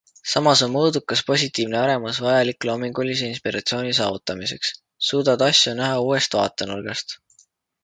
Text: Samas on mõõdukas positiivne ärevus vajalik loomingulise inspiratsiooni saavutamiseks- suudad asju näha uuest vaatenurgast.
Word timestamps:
Samas 0.29 0.61
on 0.67 0.71
mõõdukas 0.75 1.19
positiivne 1.27 1.77
ärevus 1.81 2.21
vajalik 2.27 2.67
loomingulise 2.69 3.29
inspiratsiooni 3.33 3.93
saavutamiseks- 3.99 4.75
suudad 5.11 5.47
asju 5.51 5.77
näha 5.83 6.03
uuest 6.09 6.41
vaatenurgast. 6.41 7.19